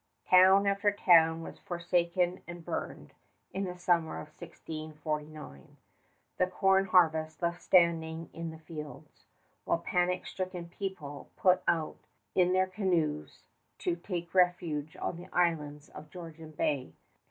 Town 0.27 0.65
after 0.65 0.91
town 0.91 1.43
was 1.43 1.59
forsaken 1.59 2.41
and 2.47 2.65
burned 2.65 3.13
in 3.53 3.65
the 3.65 3.77
summer 3.77 4.13
of 4.19 4.29
1649, 4.39 5.77
the 6.39 6.47
corn 6.47 6.85
harvest 6.85 7.39
left 7.43 7.61
standing 7.61 8.31
in 8.33 8.49
the 8.49 8.57
fields, 8.57 9.27
while 9.63 9.77
the 9.77 9.83
panic 9.83 10.25
stricken 10.25 10.69
people 10.69 11.29
put 11.37 11.61
out 11.67 11.97
in 12.33 12.51
their 12.51 12.65
canoes 12.65 13.43
to 13.77 13.95
take 13.95 14.33
refuge 14.33 14.97
on 14.99 15.17
the 15.17 15.31
islands 15.31 15.89
of 15.89 16.09
Georgian 16.09 16.49
Bay. 16.49 16.93